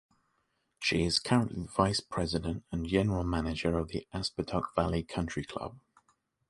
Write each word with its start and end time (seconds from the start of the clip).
She 0.79 1.03
is 1.03 1.19
currently 1.19 1.67
vice 1.67 1.99
president 1.99 2.63
and 2.71 2.87
general 2.87 3.23
manager 3.23 3.77
of 3.77 3.89
the 3.89 4.07
Aspetuck 4.11 4.73
Valley 4.75 5.03
Country 5.03 5.43
Club. 5.43 5.77